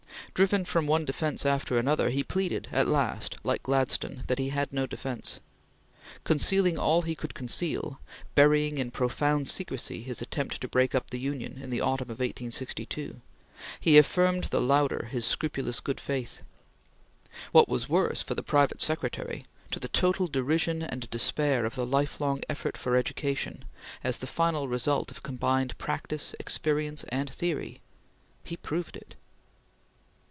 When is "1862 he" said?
12.21-13.97